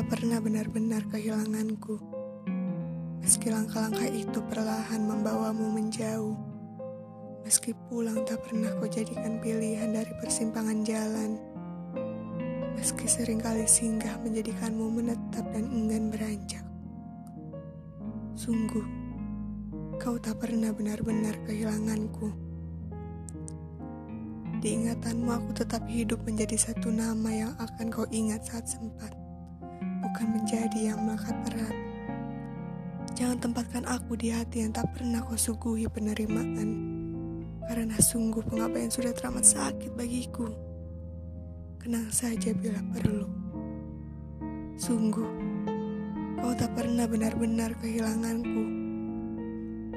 [0.00, 2.00] tak pernah benar-benar kehilanganku.
[3.20, 6.32] Meski langkah-langkah itu perlahan membawamu menjauh.
[7.44, 11.36] Meski pulang tak pernah kau jadikan pilihan dari persimpangan jalan.
[12.80, 16.64] Meski sering kali singgah menjadikanmu menetap dan enggan beranjak.
[18.36, 18.88] Sungguh,
[20.00, 22.49] kau tak pernah benar-benar kehilanganku.
[24.60, 29.08] Di ingatanmu aku tetap hidup menjadi satu nama yang akan kau ingat saat sempat
[30.04, 31.76] bukan menjadi yang melekat erat.
[33.16, 36.92] Jangan tempatkan aku di hati yang tak pernah kau suguhi penerimaan.
[37.64, 40.52] Karena sungguh pengabaian sudah teramat sakit bagiku.
[41.80, 43.24] Kenang saja bila perlu.
[44.76, 45.30] Sungguh,
[46.36, 48.64] kau tak pernah benar-benar kehilanganku.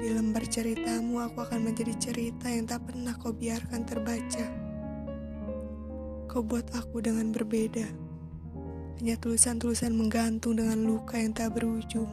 [0.00, 4.63] Di lembar ceritamu aku akan menjadi cerita yang tak pernah kau biarkan terbaca.
[6.34, 7.86] Kau buat aku dengan berbeda
[8.98, 12.10] hanya tulisan-tulisan menggantung dengan luka yang tak berujung.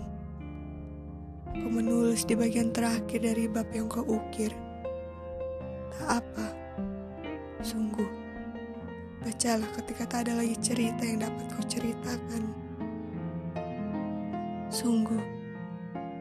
[1.50, 4.54] Kau menulis di bagian terakhir dari bab yang kau ukir.
[5.98, 6.54] Tak apa,
[7.66, 8.06] sungguh.
[9.26, 12.44] Bacalah ketika tak ada lagi cerita yang dapat kau ceritakan.
[14.70, 15.24] Sungguh,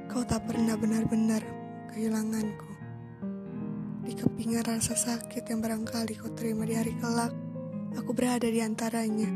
[0.08, 1.44] kau tak pernah benar-benar
[1.92, 2.72] kehilanganku.
[4.08, 7.49] Di kepingan rasa sakit yang barangkali kau terima di hari kelak,
[7.98, 9.30] aku berada di antaranya.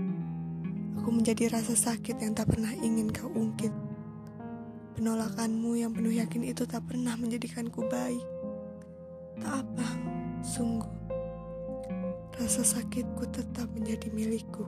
[1.01, 3.73] Aku menjadi rasa sakit yang tak pernah ingin kau ungkit.
[4.95, 8.23] Penolakanmu yang penuh yakin itu tak pernah menjadikanku baik.
[9.43, 9.89] Tak apa,
[10.47, 10.95] sungguh.
[12.39, 14.67] Rasa sakitku tetap menjadi milikku.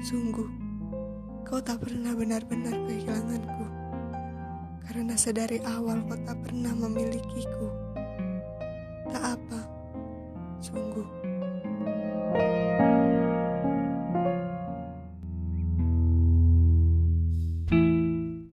[0.00, 0.48] Sungguh,
[1.44, 3.66] kau tak pernah benar-benar kehilanganku.
[4.88, 7.68] Karena sedari awal kau tak pernah memilikiku.
[9.12, 9.60] Tak apa,
[10.60, 11.25] sungguh.